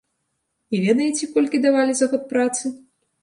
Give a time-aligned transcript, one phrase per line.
[0.77, 2.63] І ведаеце, колькі давалі за год працы?